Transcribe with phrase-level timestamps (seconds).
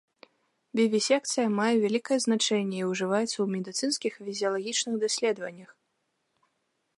[0.77, 5.71] Вівісекцыя мае вялікае значэнне і ўжываецца ў медыцынскіх і фізіялагічных даследаваннях.